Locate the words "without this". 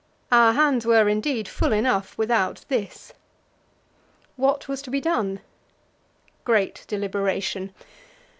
2.17-3.13